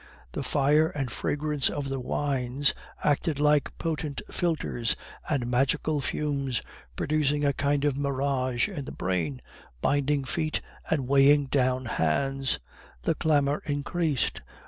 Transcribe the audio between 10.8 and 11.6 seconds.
and weighing